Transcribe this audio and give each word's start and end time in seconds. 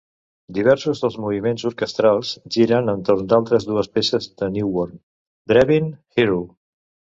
Diversos 0.57 1.01
dels 1.03 1.17
moviments 1.25 1.65
orquestrals 1.71 2.31
giren 2.57 2.89
entorn 2.95 3.29
d'altres 3.35 3.69
dues 3.73 3.93
peces 3.99 4.29
de 4.43 4.51
Newborn: 4.57 4.99
Drebin- 5.55 5.95
Hero! 6.19 6.43